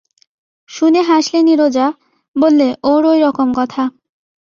[0.69, 1.87] শুনে হাসলে নীরজা,
[2.35, 3.83] বললে, ওর ঐরকম কথা।